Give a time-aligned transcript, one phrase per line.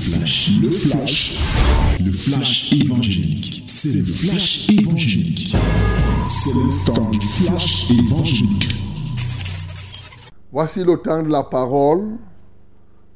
[0.00, 1.38] flash, le flash,
[2.02, 3.64] le flash évangélique.
[3.66, 5.54] C'est le flash évangélique.
[6.28, 8.74] C'est le temps du flash évangélique.
[10.50, 12.16] Voici le temps de la parole.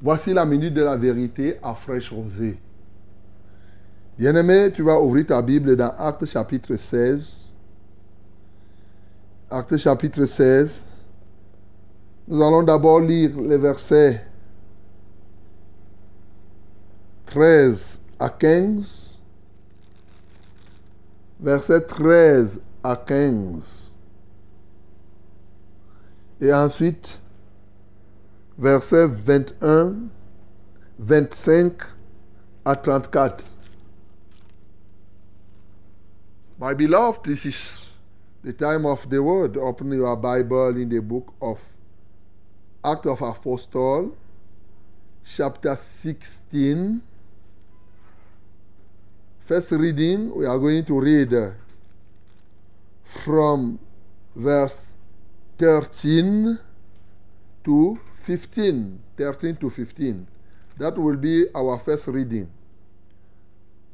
[0.02, 2.58] Voici la minute de la vérité à fraîche rosée.
[4.18, 7.54] Bien-aimé, tu vas ouvrir ta Bible dans Acte chapitre 16.
[9.50, 10.82] Acte chapitre 16.
[12.28, 14.22] Nous allons d'abord lire les versets
[17.34, 19.18] 13 à 15.
[21.40, 23.96] Versets 13 à 15.
[26.40, 27.20] Et ensuite,
[28.56, 30.10] versets 21,
[31.00, 31.72] 25
[32.64, 33.44] à 34.
[36.60, 37.86] My beloved, this is
[38.44, 39.56] the time of the word.
[39.56, 41.58] Open your Bible in the book of
[42.84, 44.12] Acts of Apostles,
[45.24, 47.02] chapter 16.
[49.44, 51.54] First reading, we are going to read
[53.04, 53.78] from
[54.34, 54.86] verse
[55.58, 56.58] 13
[57.62, 59.00] to 15.
[59.18, 60.26] 13 to 15.
[60.78, 62.48] That will be our first reading.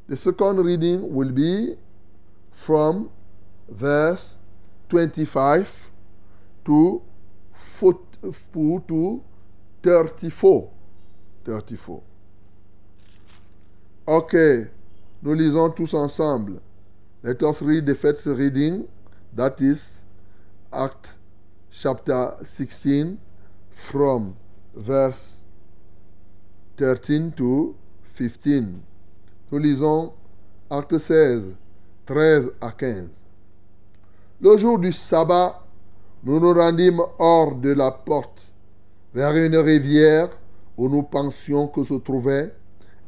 [0.07, 1.75] The second reading will be
[2.53, 3.11] from
[3.69, 4.37] verse
[4.89, 5.69] 25
[6.65, 7.03] to,
[8.87, 9.25] to
[9.83, 10.71] 34.
[11.45, 12.03] 34.
[14.07, 14.71] Ok,
[15.23, 16.61] nous lisons tous ensemble.
[17.23, 18.87] Let us read the first reading,
[19.35, 20.01] that is
[20.73, 21.15] Act
[21.71, 23.19] chapter 16,
[23.71, 24.37] from
[24.75, 25.37] verse
[26.79, 27.77] 13 to
[28.15, 28.83] 15.
[29.53, 30.13] Nous lisons
[30.71, 31.57] Acte 16,
[32.07, 33.09] 13 à 15.
[34.41, 35.61] Le jour du sabbat,
[36.25, 38.51] nous nous rendîmes hors de la porte,
[39.13, 40.31] vers une rivière
[40.79, 42.55] où nous pensions que se trouvait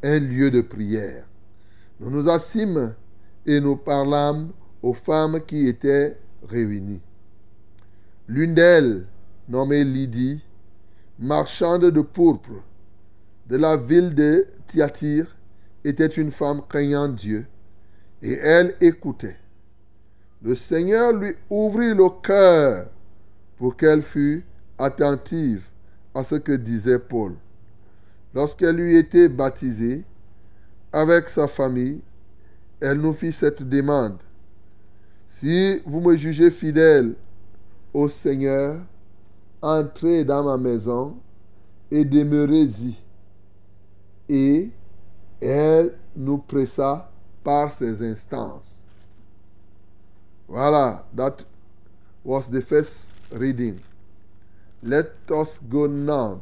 [0.02, 1.24] un lieu de prière.
[2.02, 2.94] Nous nous assîmes
[3.46, 4.50] et nous parlâmes
[4.82, 7.00] aux femmes qui étaient réunies.
[8.26, 9.06] L'une d'elles,
[9.48, 10.42] nommée Lydie,
[11.20, 12.64] marchande de pourpre
[13.46, 15.36] de la ville de Thyatire,
[15.84, 17.46] était une femme craignant Dieu,
[18.20, 19.36] et elle écoutait.
[20.42, 22.88] Le Seigneur lui ouvrit le cœur
[23.58, 24.44] pour qu'elle fût
[24.76, 25.62] attentive
[26.16, 27.34] à ce que disait Paul.
[28.34, 30.04] Lorsqu'elle eut été baptisée,
[30.92, 32.02] avec sa famille,
[32.80, 34.18] elle nous fit cette demande.
[35.28, 37.14] Si vous me jugez fidèle
[37.94, 38.82] au Seigneur,
[39.60, 41.16] entrez dans ma maison
[41.90, 42.96] et demeurez-y.
[44.28, 44.70] Et
[45.40, 47.10] elle nous pressa
[47.44, 48.78] par ses instances.
[50.48, 51.44] Voilà, that
[52.24, 53.80] was the first reading.
[54.82, 56.40] Let us go now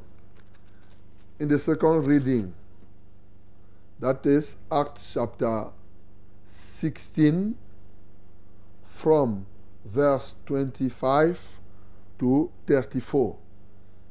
[1.39, 2.53] in the second reading.
[4.01, 5.67] That is Acts chapter
[6.47, 7.55] 16
[8.83, 9.45] from
[9.85, 11.39] verse 25
[12.19, 13.37] to 34.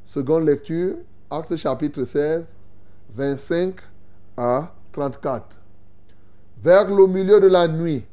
[0.05, 0.97] Seconde lecture,
[1.31, 2.59] Acte chapitre 16,
[3.15, 3.81] 25
[4.37, 5.59] à 34.
[6.61, 8.05] Vers le milieu de la nuit,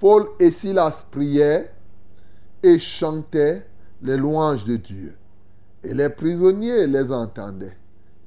[0.00, 1.70] Paul et Silas priaient
[2.60, 3.64] et chantaient
[4.02, 5.14] les louanges de Dieu.
[5.84, 7.76] Et les prisonniers les entendaient.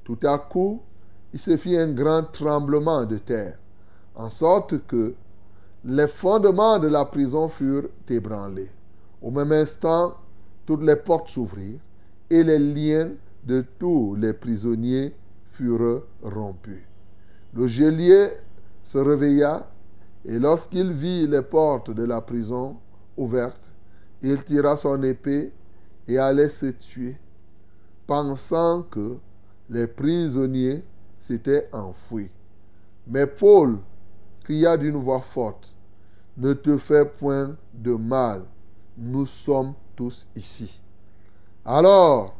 [0.04, 0.80] Tout à coup,
[1.32, 3.58] il se fit un grand tremblement de terre,
[4.14, 5.14] en sorte que
[5.84, 8.70] les fondements de la prison furent ébranlés.
[9.20, 10.14] Au même instant,
[10.66, 11.80] toutes les portes s'ouvrirent
[12.30, 13.10] et les liens
[13.44, 15.14] de tous les prisonniers
[15.52, 16.82] furent rompus.
[17.54, 18.28] Le geôlier
[18.84, 19.68] se réveilla
[20.24, 22.76] et lorsqu'il vit les portes de la prison
[23.16, 23.72] ouvertes,
[24.22, 25.52] il tira son épée
[26.06, 27.16] et allait se tuer,
[28.06, 29.16] pensant que
[29.68, 30.84] les prisonniers
[31.22, 32.30] s'étaient enfouis.
[33.06, 33.78] Mais Paul
[34.44, 35.74] cria d'une voix forte,
[36.36, 38.42] Ne te fais point de mal,
[38.98, 40.80] nous sommes tous ici.
[41.64, 42.34] Alors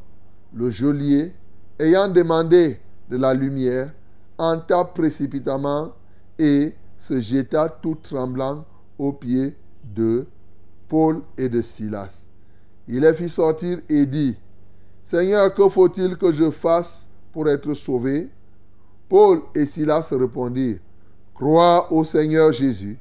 [0.55, 1.33] le geôlier,
[1.79, 3.93] ayant demandé de la lumière,
[4.37, 5.93] entra précipitamment
[6.39, 8.65] et se jeta tout tremblant
[8.99, 10.27] aux pieds de
[10.89, 12.25] Paul et de Silas.
[12.89, 14.37] Il les fit sortir et dit,
[15.05, 18.31] Seigneur, que faut-il que je fasse pour être sauvé?
[19.13, 20.79] Paul et Silas répondirent,
[21.35, 22.97] Crois au Seigneur Jésus,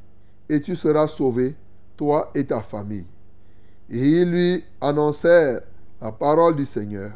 [0.50, 1.56] et tu seras sauvé,
[1.96, 3.06] toi et ta famille.
[3.90, 5.62] Et ils lui annoncèrent
[6.02, 7.12] la parole du Seigneur,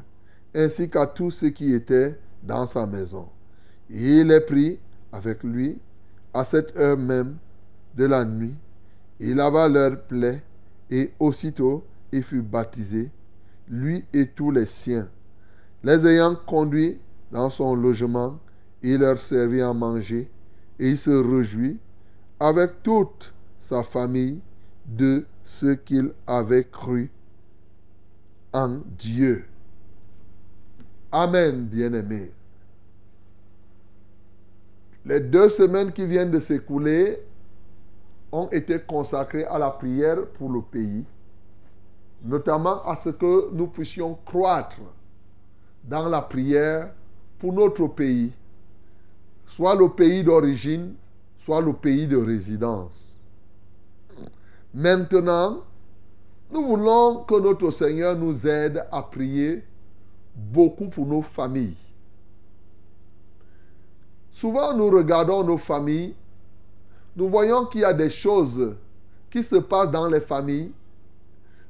[0.56, 3.28] ainsi qu'à tous ceux qui étaient dans sa maison.
[3.90, 4.80] Et il les prit
[5.12, 5.78] avec lui
[6.34, 7.36] à cette heure même
[7.98, 8.56] de la nuit.
[9.20, 10.42] Il lava leurs plaies,
[10.90, 11.84] et aussitôt
[12.14, 13.12] il fut baptisé,
[13.68, 15.10] lui et tous les siens.
[15.84, 16.98] Les ayant conduits
[17.34, 18.40] dans son logement,
[18.88, 20.30] Il leur servit à manger
[20.78, 21.80] et il se réjouit
[22.40, 24.42] avec toute sa famille
[24.86, 27.10] de ce qu'il avait cru
[28.54, 29.46] en Dieu.
[31.12, 32.32] Amen, bien-aimés.
[35.04, 37.18] Les deux semaines qui viennent de s'écouler
[38.32, 41.04] ont été consacrées à la prière pour le pays,
[42.24, 44.78] notamment à ce que nous puissions croître
[45.84, 46.92] dans la prière
[47.40, 48.32] pour notre pays,
[49.48, 50.94] soit le pays d'origine,
[51.40, 53.20] soit le pays de résidence.
[54.74, 55.64] Maintenant,
[56.52, 59.64] nous voulons que notre Seigneur nous aide à prier
[60.36, 61.78] beaucoup pour nos familles.
[64.32, 66.14] Souvent, nous regardons nos familles,
[67.16, 68.76] nous voyons qu'il y a des choses
[69.32, 70.72] qui se passent dans les familles,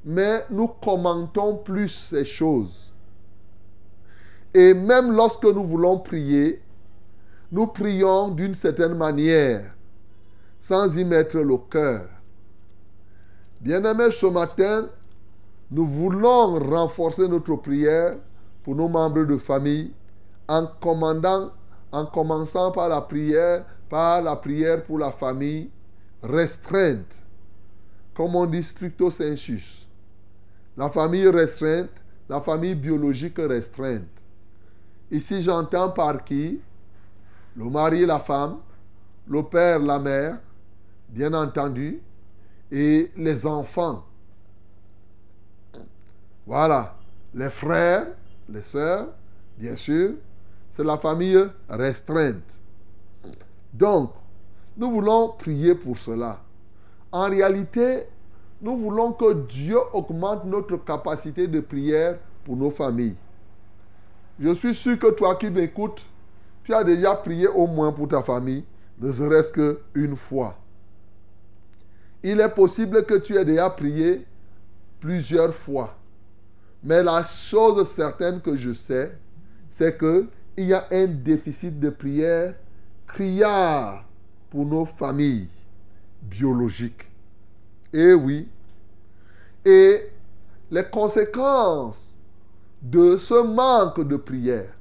[0.03, 2.91] mais nous commentons plus ces choses.
[4.53, 6.61] Et même lorsque nous voulons prier,
[7.55, 9.73] nous prions d'une certaine manière,
[10.59, 12.09] sans y mettre le cœur.
[13.61, 14.89] Bien-aimés, ce matin,
[15.71, 18.17] nous voulons renforcer notre prière
[18.61, 19.93] pour nos membres de famille
[20.49, 20.67] en
[22.11, 25.69] commençant par la prière, par la prière pour la famille
[26.21, 27.15] restreinte.
[28.13, 29.87] Comme on dit stricto sensus.
[30.75, 34.11] La famille restreinte, la famille biologique restreinte.
[35.09, 36.59] Ici, j'entends par qui?
[37.55, 38.57] Le mari et la femme,
[39.27, 40.39] le père, la mère,
[41.09, 42.01] bien entendu,
[42.71, 44.03] et les enfants.
[46.45, 46.95] Voilà,
[47.33, 48.07] les frères,
[48.49, 49.07] les sœurs,
[49.57, 50.13] bien sûr,
[50.73, 52.43] c'est la famille restreinte.
[53.73, 54.11] Donc,
[54.77, 56.41] nous voulons prier pour cela.
[57.11, 58.07] En réalité,
[58.61, 63.15] nous voulons que Dieu augmente notre capacité de prière pour nos familles.
[64.39, 66.05] Je suis sûr que toi qui m'écoutes,
[66.65, 68.65] tu as déjà prié au moins pour ta famille,
[68.99, 70.57] ne serait-ce qu'une fois.
[72.23, 74.25] Il est possible que tu aies déjà prié
[74.99, 75.95] plusieurs fois.
[76.83, 79.15] Mais la chose certaine que je sais,
[79.69, 80.27] c'est qu'il
[80.57, 82.55] y a un déficit de prière
[83.05, 84.03] criard
[84.49, 85.49] pour nos familles
[86.23, 87.07] biologiques.
[87.93, 88.49] Et oui.
[89.63, 90.09] Et
[90.71, 92.11] les conséquences
[92.81, 94.75] de ce manque de prière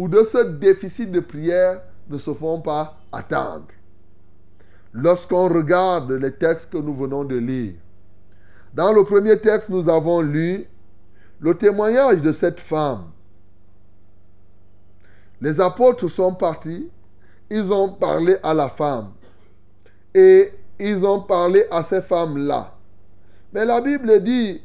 [0.00, 3.66] ou de ce déficit de prière ne se font pas attendre.
[4.94, 7.74] Lorsqu'on regarde les textes que nous venons de lire,
[8.72, 10.66] dans le premier texte, nous avons lu
[11.38, 13.10] le témoignage de cette femme.
[15.42, 16.88] Les apôtres sont partis,
[17.50, 19.10] ils ont parlé à la femme
[20.14, 22.74] et ils ont parlé à ces femmes-là.
[23.52, 24.62] Mais la Bible dit,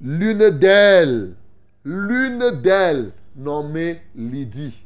[0.00, 1.34] l'une d'elles,
[1.84, 4.84] l'une d'elles, nommée Lydie.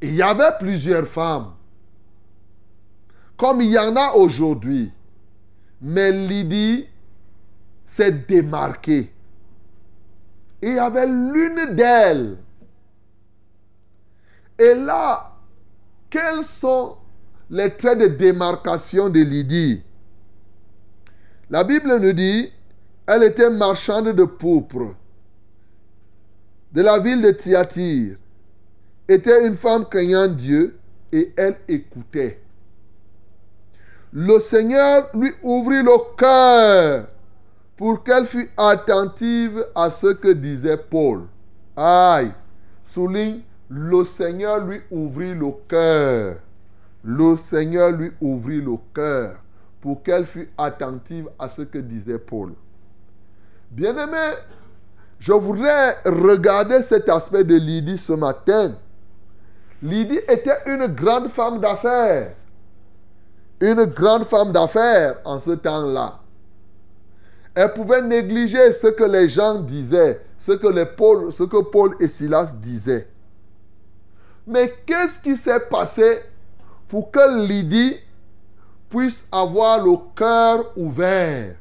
[0.00, 1.52] Il y avait plusieurs femmes,
[3.36, 4.92] comme il y en a aujourd'hui.
[5.80, 6.86] Mais Lydie
[7.86, 9.12] s'est démarquée.
[10.60, 12.38] Il y avait l'une d'elles.
[14.58, 15.36] Et là,
[16.10, 16.96] quels sont
[17.48, 19.82] les traits de démarcation de Lydie?
[21.50, 22.50] La Bible nous dit,
[23.06, 24.94] elle était marchande de pourpre
[26.72, 28.16] de la ville de Thyatire.
[29.08, 30.78] Était une femme craignant Dieu
[31.12, 32.40] et elle écoutait.
[34.12, 37.08] Le Seigneur lui ouvrit le cœur
[37.76, 41.26] pour qu'elle fût attentive à ce que disait Paul.
[41.76, 42.32] Aïe,
[42.84, 46.36] souligne, le Seigneur lui ouvrit le cœur.
[47.04, 49.36] Le Seigneur lui ouvrit le cœur
[49.80, 52.52] pour qu'elle fût attentive à ce que disait Paul.
[53.70, 54.34] Bien-aimé,
[55.18, 58.74] je voudrais regarder cet aspect de Lydie ce matin.
[59.82, 62.32] Lydie était une grande femme d'affaires.
[63.60, 66.20] Une grande femme d'affaires en ce temps-là.
[67.54, 71.96] Elle pouvait négliger ce que les gens disaient, ce que, les Paul, ce que Paul
[71.98, 73.08] et Silas disaient.
[74.46, 76.22] Mais qu'est-ce qui s'est passé
[76.88, 77.96] pour que Lydie
[78.88, 81.56] puisse avoir le cœur ouvert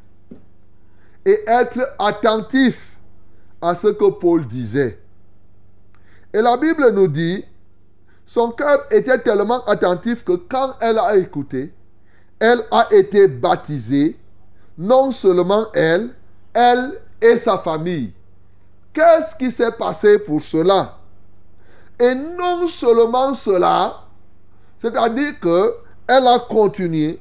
[1.26, 2.97] et être attentif?
[3.62, 5.00] À ce que Paul disait.
[6.34, 7.44] Et la Bible nous dit,
[8.26, 11.74] son cœur était tellement attentif que quand elle a écouté,
[12.40, 14.20] elle a été baptisée.
[14.78, 16.12] Non seulement elle,
[16.54, 18.14] elle et sa famille.
[18.94, 20.98] Qu'est-ce qui s'est passé pour cela?
[22.00, 24.04] Et non seulement cela,
[24.80, 25.74] c'est-à-dire que
[26.08, 27.20] elle a continué,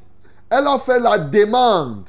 [0.50, 2.05] elle a fait la demande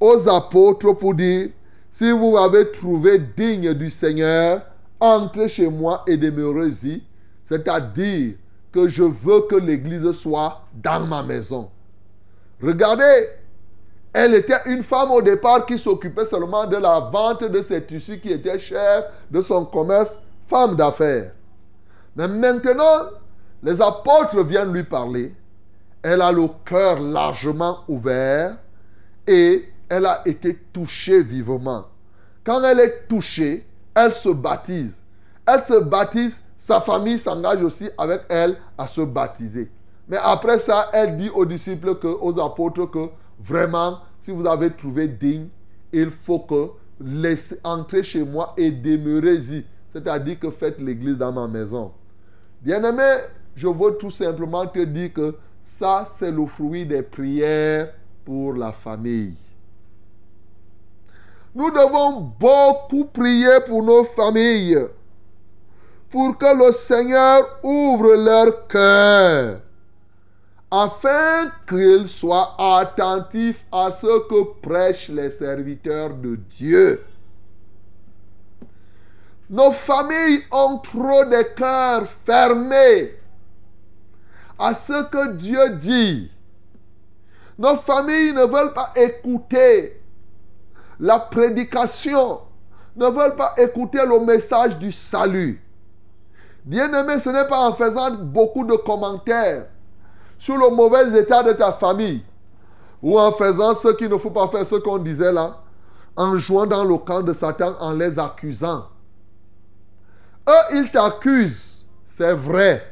[0.00, 1.50] aux apôtres pour dire,
[1.92, 4.62] si vous m'avez trouvé digne du Seigneur,
[4.98, 7.02] entrez chez moi et demeurez-y.
[7.46, 8.34] C'est-à-dire
[8.72, 11.70] que je veux que l'église soit dans ma maison.
[12.62, 13.26] Regardez,
[14.12, 18.18] elle était une femme au départ qui s'occupait seulement de la vente de ses tissus
[18.20, 20.18] qui étaient chers, de son commerce,
[20.48, 21.32] femme d'affaires.
[22.16, 23.10] Mais maintenant,
[23.62, 25.34] les apôtres viennent lui parler.
[26.02, 28.56] Elle a le cœur largement ouvert
[29.26, 31.86] et elle a été touchée vivement.
[32.44, 34.94] Quand elle est touchée, elle se baptise.
[35.46, 39.68] Elle se baptise, sa famille s'engage aussi avec elle à se baptiser.
[40.08, 43.08] Mais après ça, elle dit aux disciples, que, aux apôtres que
[43.40, 45.48] vraiment, si vous avez trouvé digne,
[45.92, 46.70] il faut que
[47.00, 49.64] laissez entrer chez moi et demeurez-y.
[49.92, 51.90] C'est-à-dire que faites l'église dans ma maison.
[52.62, 53.22] Bien-aimé,
[53.56, 57.92] je veux tout simplement te dire que ça, c'est le fruit des prières
[58.24, 59.34] pour la famille.
[61.54, 64.86] Nous devons beaucoup prier pour nos familles,
[66.10, 69.60] pour que le Seigneur ouvre leur cœur
[70.70, 77.04] afin qu'ils soient attentifs à ce que prêchent les serviteurs de Dieu.
[79.48, 83.16] Nos familles ont trop de cœurs fermés
[84.56, 86.30] à ce que Dieu dit.
[87.58, 89.99] Nos familles ne veulent pas écouter
[91.00, 92.40] la prédication,
[92.94, 95.62] ne veulent pas écouter le message du salut.
[96.64, 99.66] Bien-aimé, ce n'est pas en faisant beaucoup de commentaires
[100.38, 102.22] sur le mauvais état de ta famille,
[103.02, 105.56] ou en faisant ce qu'il ne faut pas faire, ce qu'on disait là,
[106.16, 108.86] en jouant dans le camp de Satan, en les accusant.
[110.48, 111.86] Eux, ils t'accusent,
[112.18, 112.86] c'est vrai.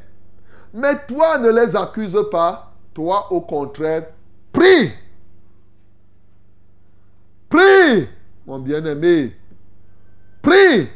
[0.73, 2.73] Mais toi, ne les accuse pas.
[2.93, 4.07] Toi, au contraire,
[4.51, 4.91] prie.
[7.49, 8.07] Prie,
[8.45, 9.35] mon bien-aimé.
[10.41, 10.87] Prie.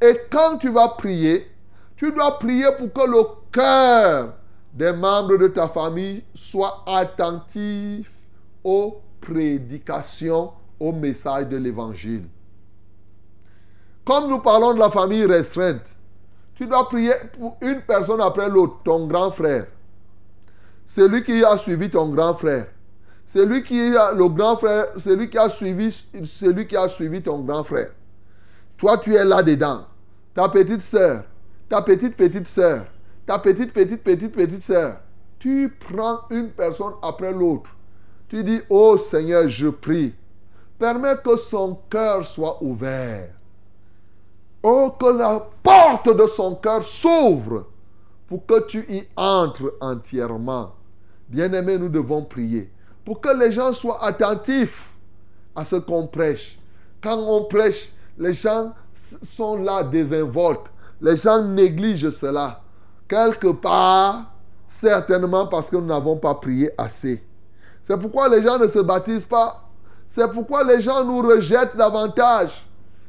[0.00, 1.50] Et quand tu vas prier,
[1.96, 3.22] tu dois prier pour que le
[3.52, 4.34] cœur
[4.72, 8.10] des membres de ta famille soient attentifs
[8.64, 12.24] aux prédications, au message de l'évangile.
[14.04, 15.94] Comme nous parlons de la famille restreinte,
[16.54, 19.66] tu dois prier pour une personne après l'autre, ton grand frère.
[20.86, 22.66] Celui qui a suivi ton grand frère.
[23.32, 25.48] Celui qui a le grand frère, celui qui a
[26.88, 27.90] suivi, ton grand frère.
[28.76, 29.84] Toi, tu es là-dedans.
[30.34, 31.22] Ta petite soeur,
[31.68, 32.86] ta petite petite soeur,
[33.26, 34.96] ta petite, petite, petite, petite sœur,
[35.38, 37.70] tu prends une personne après l'autre.
[38.28, 40.12] Tu dis, oh Seigneur, je prie.
[40.76, 43.28] Permets que son cœur soit ouvert.
[44.62, 47.66] Oh, que la porte de son cœur s'ouvre
[48.26, 50.74] pour que tu y entres entièrement.
[51.28, 52.70] Bien-aimés, nous devons prier
[53.04, 54.90] pour que les gens soient attentifs
[55.54, 56.58] à ce qu'on prêche.
[57.02, 58.72] Quand on prêche, les gens
[59.22, 60.70] sont là désinvoltes.
[61.00, 62.60] Les gens négligent cela.
[63.08, 64.32] Quelque part,
[64.68, 67.24] certainement parce que nous n'avons pas prié assez.
[67.84, 69.68] C'est pourquoi les gens ne se baptisent pas.
[70.10, 72.66] C'est pourquoi les gens nous rejettent davantage.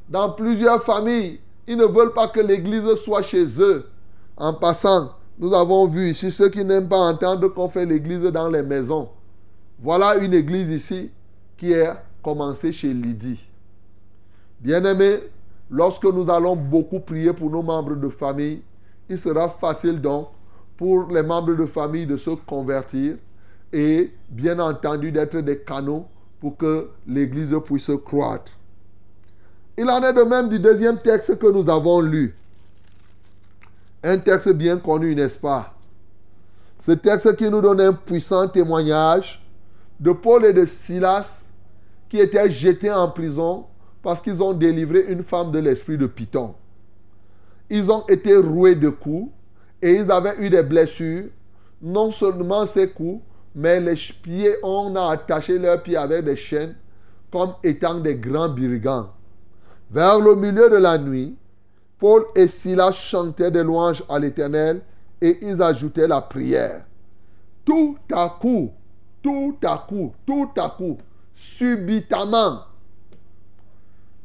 [0.09, 3.87] Dans plusieurs familles, ils ne veulent pas que l'église soit chez eux.
[4.37, 8.47] En passant, nous avons vu ici ceux qui n'aiment pas entendre qu'on fait l'église dans
[8.47, 9.09] les maisons.
[9.81, 11.09] Voilà une église ici
[11.57, 11.89] qui est
[12.21, 13.43] commencée chez Lydie.
[14.59, 15.19] Bien-aimés,
[15.71, 18.61] lorsque nous allons beaucoup prier pour nos membres de famille,
[19.09, 20.27] il sera facile donc
[20.77, 23.15] pour les membres de famille de se convertir
[23.73, 26.05] et bien entendu d'être des canaux
[26.39, 28.51] pour que l'Église puisse croître.
[29.77, 32.35] Il en est de même du deuxième texte que nous avons lu.
[34.03, 35.73] Un texte bien connu, n'est-ce pas?
[36.85, 39.41] Ce texte qui nous donne un puissant témoignage
[40.01, 41.49] de Paul et de Silas
[42.09, 43.67] qui étaient jetés en prison
[44.03, 46.55] parce qu'ils ont délivré une femme de l'esprit de Python
[47.71, 49.31] ils ont été roués de coups
[49.81, 51.29] et ils avaient eu des blessures.
[51.81, 53.23] Non seulement ces coups,
[53.55, 56.75] mais les pieds, on a attaché leurs pieds avec des chaînes
[57.31, 59.09] comme étant des grands brigands.
[59.89, 61.37] Vers le milieu de la nuit,
[61.97, 64.81] Paul et Silas chantaient des louanges à l'Éternel
[65.21, 66.83] et ils ajoutaient la prière.
[67.63, 68.71] Tout à coup,
[69.21, 70.97] tout à coup, tout à coup,
[71.33, 72.61] subitement,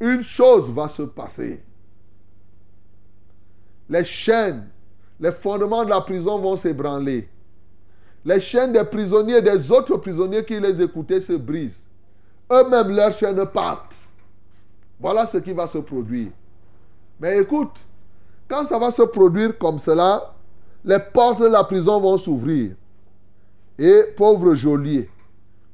[0.00, 1.62] une chose va se passer
[3.88, 4.68] les chaînes,
[5.20, 7.28] les fondements de la prison vont s'ébranler.
[8.24, 11.84] Les chaînes des prisonniers des autres prisonniers qui les écoutaient se brisent.
[12.50, 13.94] Eux-mêmes, leurs chaînes partent.
[14.98, 16.30] Voilà ce qui va se produire.
[17.20, 17.84] Mais écoute,
[18.48, 20.34] quand ça va se produire comme cela,
[20.84, 22.74] les portes de la prison vont s'ouvrir.
[23.78, 25.10] Et pauvre geôlier,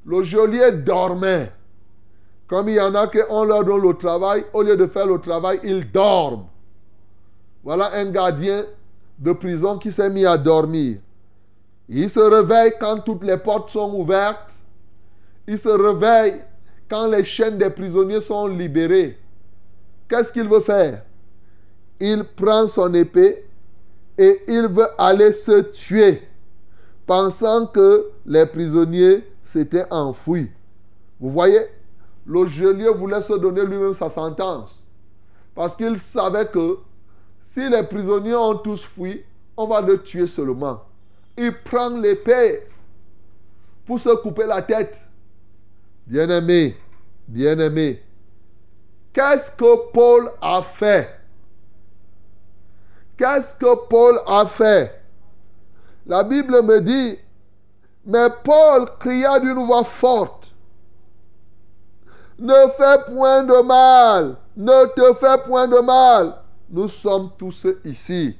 [0.04, 1.52] le geôlier dormait.
[2.48, 5.06] Comme il y en a qui, on leur donne le travail, au lieu de faire
[5.06, 6.46] le travail, ils dorment.
[7.62, 8.64] Voilà un gardien
[9.18, 10.98] de prison qui s'est mis à dormir.
[11.88, 14.50] Il se réveille quand toutes les portes sont ouvertes.
[15.46, 16.40] Il se réveille
[16.88, 19.18] quand les chaînes des prisonniers sont libérées.
[20.08, 21.04] Qu'est-ce qu'il veut faire?
[22.00, 23.46] Il prend son épée
[24.18, 26.22] et il veut aller se tuer,
[27.06, 30.50] pensant que les prisonniers s'étaient enfouis.
[31.20, 31.60] Vous voyez,
[32.26, 34.86] le geôlier voulait se donner lui-même sa sentence.
[35.54, 36.78] Parce qu'il savait que
[37.52, 39.22] si les prisonniers ont tous fui,
[39.56, 40.82] on va le tuer seulement.
[41.36, 42.66] Il prend l'épée
[43.84, 44.96] pour se couper la tête.
[46.06, 46.76] Bien-aimé,
[47.28, 48.02] bien-aimé,
[49.12, 51.08] qu'est-ce que Paul a fait?
[53.16, 55.01] Qu'est-ce que Paul a fait?
[56.06, 57.18] La Bible me dit,
[58.04, 60.52] mais Paul cria d'une voix forte,
[62.38, 66.34] ne fais point de mal, ne te fais point de mal.
[66.70, 68.36] Nous sommes tous ici.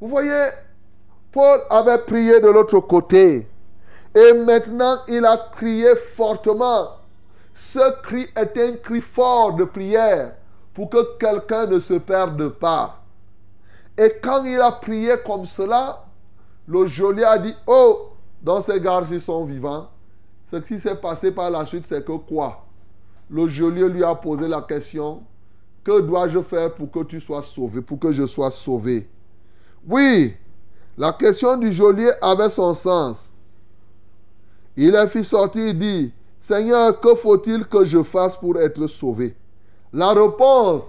[0.00, 0.48] Vous voyez,
[1.30, 3.48] Paul avait prié de l'autre côté.
[4.14, 6.96] Et maintenant, il a crié fortement.
[7.54, 10.32] Ce cri est un cri fort de prière
[10.74, 12.98] pour que quelqu'un ne se perde pas.
[13.96, 16.01] Et quand il a prié comme cela,
[16.66, 18.10] le geôlier a dit, oh,
[18.42, 19.88] dans ces gardes, ils sont vivants.
[20.50, 22.64] Ce qui s'est passé par la suite, c'est que quoi?
[23.30, 25.22] Le geôlier lui a posé la question,
[25.82, 29.08] que dois-je faire pour que tu sois sauvé, pour que je sois sauvé?
[29.88, 30.34] Oui,
[30.96, 33.32] la question du geôlier avait son sens.
[34.76, 39.34] Il a fait sortir et dit, Seigneur, que faut-il que je fasse pour être sauvé?
[39.92, 40.84] La réponse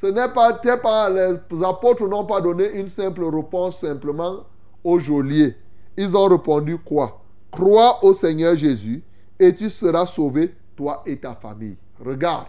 [0.00, 4.44] ce n'est pas, pas, les apôtres n'ont pas donné une simple réponse simplement
[4.88, 5.56] au geôlier.
[5.96, 7.20] Ils ont répondu quoi?
[7.50, 9.02] Crois au Seigneur Jésus
[9.38, 11.76] et tu seras sauvé, toi et ta famille.
[12.04, 12.46] Regarde.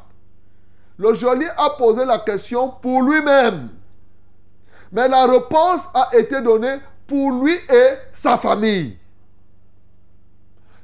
[0.97, 3.69] Le geôlier a posé la question pour lui-même.
[4.91, 6.77] Mais la réponse a été donnée
[7.07, 8.97] pour lui et sa famille.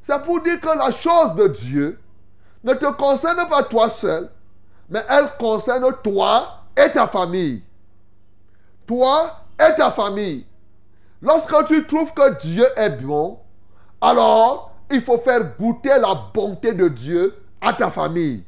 [0.04, 2.00] C'est pour dire que la chose de Dieu
[2.63, 4.30] ne te concerne pas toi seul,
[4.89, 7.63] mais elle concerne toi et ta famille.
[8.86, 10.46] Toi et ta famille.
[11.26, 13.40] Lorsque tu trouves que Dieu est bon,
[14.00, 18.44] alors il faut faire goûter la bonté de Dieu à ta famille.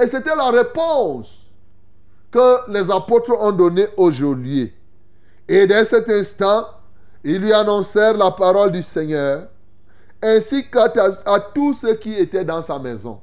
[0.00, 1.46] Et c'était la réponse
[2.30, 4.72] que les apôtres ont donnée au geôlier.
[5.48, 6.64] Et dès cet instant,
[7.24, 9.48] ils lui annoncèrent la parole du Seigneur,
[10.22, 10.88] ainsi qu'à
[11.52, 13.20] tous ceux qui étaient dans sa maison.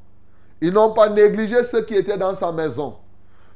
[0.59, 2.97] Ils n'ont pas négligé ceux qui étaient dans sa maison.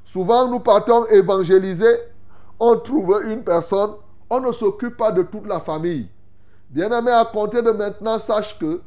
[0.06, 2.00] Souvent, nous partons évangéliser,
[2.60, 3.92] on trouve une personne,
[4.32, 6.08] on ne s'occupe pas de toute la famille.
[6.70, 8.82] Bien-aimé, à compter de maintenant, sache que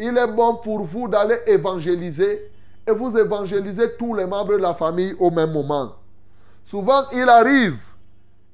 [0.00, 2.50] il est bon pour vous d'aller évangéliser
[2.86, 5.92] et vous évangélisez tous les membres de la famille au même moment.
[6.64, 7.76] Souvent, il arrive,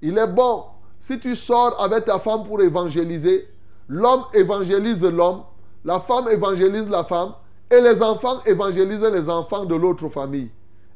[0.02, 0.64] il est bon,
[1.00, 3.48] si tu sors avec ta femme pour évangéliser,
[3.88, 5.44] l'homme évangélise l'homme,
[5.84, 7.34] la femme évangélise la femme,
[7.70, 10.50] et les enfants évangélisent les enfants de l'autre famille.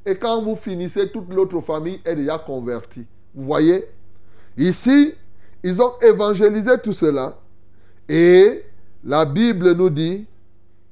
[0.05, 3.07] Et quand vous finissez, toute l'autre famille est déjà convertie.
[3.35, 3.87] Vous voyez?
[4.57, 5.15] Ici,
[5.63, 7.37] ils ont évangélisé tout cela.
[8.09, 8.65] Et
[9.05, 10.27] la Bible nous dit,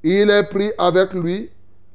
[0.02, 1.50] il est pris avec lui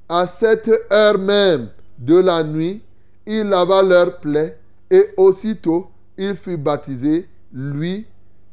[0.08, 2.82] à cette heure même de la nuit.
[3.26, 4.58] Il lava leur plaie
[4.90, 8.06] et aussitôt il fut baptisé, lui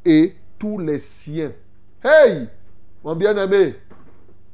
[0.05, 1.51] et tous les siens.
[2.03, 2.47] Hey,
[3.03, 3.75] mon bien-aimé,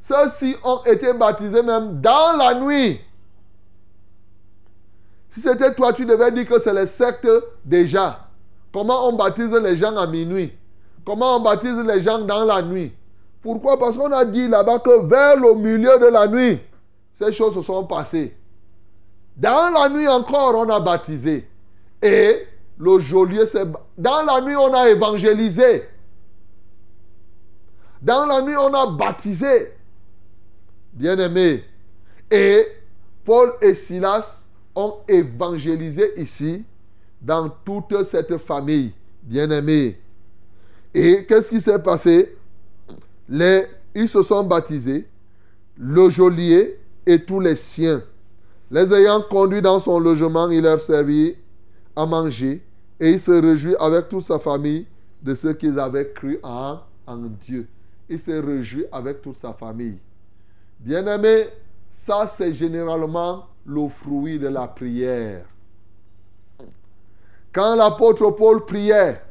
[0.01, 2.99] ceux-ci ont été baptisés même dans la nuit.
[5.29, 7.27] Si c'était toi, tu devais dire que c'est les sectes
[7.65, 8.29] déjà.
[8.73, 10.51] Comment on baptise les gens à minuit?
[11.05, 12.91] Comment on baptise les gens dans la nuit?
[13.41, 13.77] Pourquoi?
[13.77, 16.59] Parce qu'on a dit là-bas que vers le milieu de la nuit,
[17.13, 18.35] ces choses se sont passées.
[19.37, 21.47] Dans la nuit encore, on a baptisé.
[22.01, 22.47] Et
[22.79, 23.67] le geôlier, c'est...
[23.97, 25.83] Dans la nuit, on a évangélisé.
[28.01, 29.73] Dans la nuit, on a baptisé.
[30.93, 31.63] Bien-aimé.
[32.31, 32.67] Et
[33.23, 36.65] Paul et Silas ont évangélisé ici
[37.23, 38.91] dans toute cette famille
[39.23, 39.97] bien-aimée.
[40.93, 42.35] Et qu'est-ce qui s'est passé?
[43.29, 45.07] Les, Ils se sont baptisés,
[45.77, 48.03] le geôlier et tous les siens.
[48.69, 51.35] Les ayant conduits dans son logement, il leur servit
[51.95, 52.61] à manger
[52.99, 54.85] et il se réjouit avec toute sa famille
[55.21, 57.67] de ce qu'ils avaient cru en, en Dieu.
[58.09, 59.97] Il se réjouit avec toute sa famille.
[60.79, 61.47] Bien-aimé,
[61.91, 65.45] ça c'est généralement le fruit de la prière.
[67.53, 69.21] Quand l'apôtre Paul priait,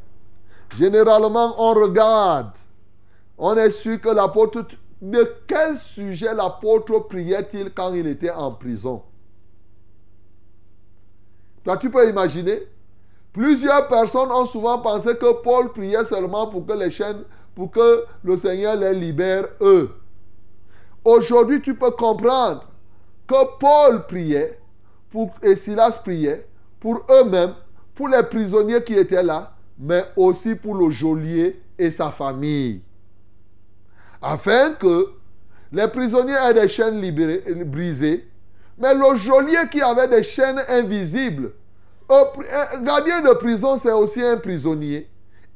[0.76, 2.52] généralement on regarde,
[3.36, 4.64] on est sûr que l'apôtre,
[5.00, 9.02] de quel sujet l'apôtre priait-il quand il était en prison?
[11.64, 12.68] Toi, tu peux imaginer?
[13.32, 18.04] Plusieurs personnes ont souvent pensé que Paul priait seulement pour que les chaînes, pour que
[18.22, 19.90] le Seigneur les libère eux.
[21.04, 22.68] Aujourd'hui, tu peux comprendre
[23.26, 24.60] que Paul priait
[25.42, 26.46] et Silas priait
[26.78, 27.54] pour eux-mêmes,
[27.94, 32.82] pour les prisonniers qui étaient là, mais aussi pour le geôlier et sa famille.
[34.20, 35.08] Afin que
[35.72, 37.00] les prisonniers aient des chaînes
[37.64, 38.28] brisées,
[38.78, 41.52] mais le geôlier qui avait des chaînes invisibles
[42.12, 45.08] un gardien de prison, c'est aussi un prisonnier.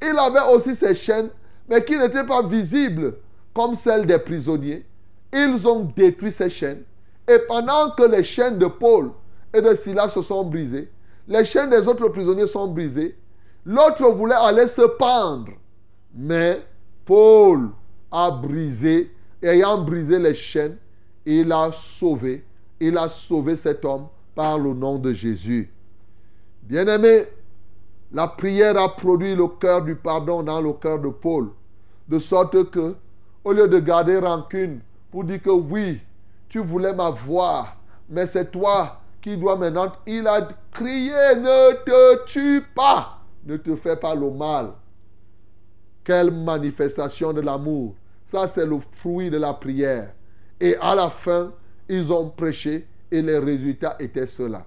[0.02, 1.30] Il avait aussi ses chaînes,
[1.68, 3.14] mais qui n'étaient pas visibles
[3.54, 4.84] comme celles des prisonniers.
[5.32, 6.82] Ils ont détruit ces chaînes.
[7.28, 9.10] Et pendant que les chaînes de Paul
[9.52, 10.90] et de Silas se sont brisées,
[11.28, 13.16] les chaînes des autres prisonniers sont brisées,
[13.64, 15.52] l'autre voulait aller se pendre.
[16.14, 16.64] Mais
[17.04, 17.70] Paul
[18.10, 19.12] a brisé,
[19.42, 20.76] ayant brisé les chaînes,
[21.24, 22.44] il a sauvé,
[22.80, 25.70] il a sauvé cet homme par le nom de Jésus.
[26.62, 27.24] Bien-aimé,
[28.12, 31.50] la prière a produit le cœur du pardon dans le cœur de Paul.
[32.08, 32.94] De sorte que,
[33.42, 36.00] au lieu de garder rancune pour dire que oui,
[36.48, 37.76] tu voulais m'avoir,
[38.08, 39.92] mais c'est toi qui dois maintenant.
[40.06, 44.70] Il a crié, ne te tue pas, ne te fais pas le mal.
[46.04, 47.96] Quelle manifestation de l'amour.
[48.30, 50.12] Ça, c'est le fruit de la prière.
[50.60, 51.50] Et à la fin,
[51.88, 54.64] ils ont prêché et les résultats étaient ceux-là.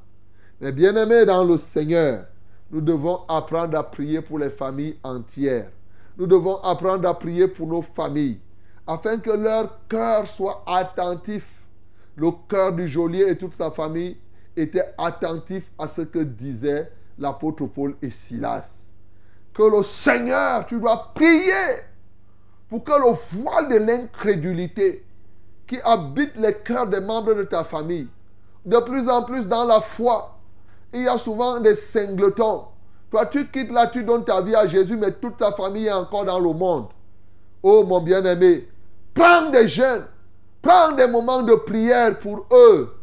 [0.60, 2.26] Mais bien-aimés dans le Seigneur,
[2.70, 5.70] nous devons apprendre à prier pour les familles entières.
[6.18, 8.40] Nous devons apprendre à prier pour nos familles,
[8.86, 11.48] afin que leur cœur soit attentif.
[12.18, 14.18] Le cœur du geôlier et toute sa famille
[14.60, 18.70] étaient attentifs à ce que disaient l'apôtre Paul et Silas.
[19.54, 21.84] Que le Seigneur, tu dois prier
[22.70, 25.06] pour que le voile de l'incrédulité
[25.68, 28.08] qui habite les cœurs des membres de ta famille,
[28.66, 30.38] de plus en plus dans la foi,
[30.94, 32.66] il y a souvent des singletons.
[33.12, 35.92] Toi, tu quittes là, tu donnes ta vie à Jésus, mais toute ta famille est
[35.92, 36.88] encore dans le monde.
[37.62, 38.68] Oh, mon bien-aimé,
[39.14, 40.06] prends des jeunes.
[40.62, 42.94] Prends des moments de prière pour eux.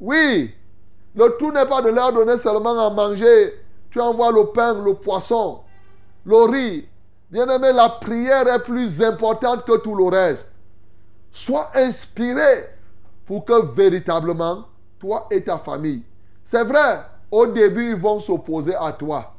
[0.00, 0.54] Oui,
[1.14, 3.54] le tout n'est pas de leur donner seulement à manger.
[3.90, 5.60] Tu envoies le pain, le poisson,
[6.24, 6.88] le riz.
[7.30, 10.50] Bien-aimé, la prière est plus importante que tout le reste.
[11.32, 12.66] Sois inspiré
[13.26, 14.64] pour que véritablement,
[14.98, 16.02] toi et ta famille.
[16.44, 19.34] C'est vrai, au début, ils vont s'opposer à toi.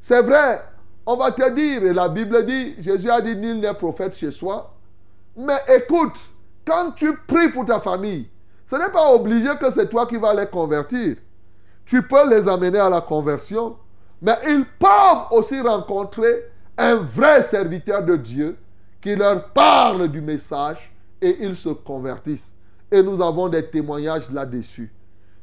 [0.00, 0.62] C'est vrai,
[1.06, 4.32] on va te dire, et la Bible dit, Jésus a dit, nul n'est prophète chez
[4.32, 4.74] soi.
[5.36, 6.16] Mais écoute,
[6.66, 8.28] quand tu pries pour ta famille,
[8.66, 11.16] ce n'est pas obligé que c'est toi qui vas les convertir.
[11.84, 13.76] Tu peux les amener à la conversion,
[14.22, 18.56] mais ils peuvent aussi rencontrer un vrai serviteur de Dieu
[19.00, 22.52] qui leur parle du message et ils se convertissent.
[22.90, 24.92] Et nous avons des témoignages là-dessus.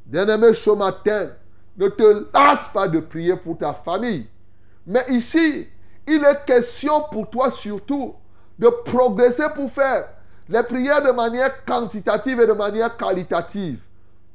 [0.05, 1.29] Bien-aimé, ce matin,
[1.77, 4.27] ne te lasse pas de prier pour ta famille.
[4.85, 5.67] Mais ici,
[6.07, 8.15] il est question pour toi surtout
[8.57, 10.09] de progresser pour faire
[10.51, 13.79] les prières de manière quantitative et de manière qualitative.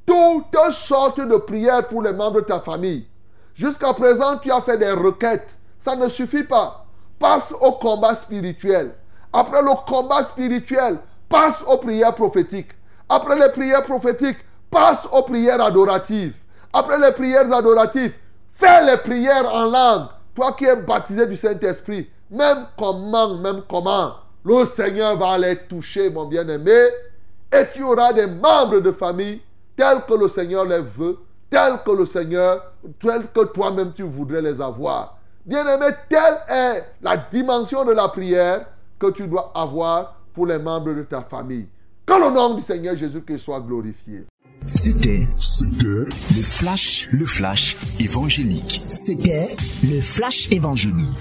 [0.03, 3.05] Toutes sortes de prières pour les membres de ta famille.
[3.53, 5.55] Jusqu'à présent, tu as fait des requêtes.
[5.79, 6.85] Ça ne suffit pas.
[7.19, 8.95] Passe au combat spirituel.
[9.31, 10.97] Après le combat spirituel,
[11.29, 12.71] passe aux prières prophétiques.
[13.07, 14.37] Après les prières prophétiques,
[14.71, 16.35] passe aux prières adoratives.
[16.73, 18.13] Après les prières adoratives,
[18.53, 20.07] fais les prières en langue.
[20.33, 24.13] Toi qui es baptisé du Saint-Esprit, même comment, même comment,
[24.47, 26.87] le Seigneur va aller toucher, mon bien-aimé,
[27.51, 29.41] et tu auras des membres de famille
[29.75, 31.17] tels que le Seigneur les veut,
[31.49, 32.63] tels que le Seigneur,
[32.99, 35.17] tels que toi-même tu voudrais les avoir.
[35.45, 38.65] Bien-aimé, telle est la dimension de la prière
[38.97, 41.67] que tu dois avoir pour les membres de ta famille.
[42.05, 44.25] Que le nom du Seigneur Jésus-Christ soit glorifié.
[44.73, 45.27] C'était.
[45.37, 46.05] C'était.
[46.35, 47.09] Le flash.
[47.11, 48.81] Le flash évangélique.
[48.85, 51.11] C'était le flash évangélique.